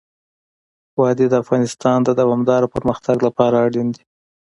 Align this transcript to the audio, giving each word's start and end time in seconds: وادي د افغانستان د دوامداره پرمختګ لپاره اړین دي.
وادي 0.99 1.25
د 1.29 1.33
افغانستان 1.43 1.97
د 2.03 2.09
دوامداره 2.21 2.67
پرمختګ 2.75 3.17
لپاره 3.27 3.55
اړین 3.65 3.87
دي. 3.95 4.03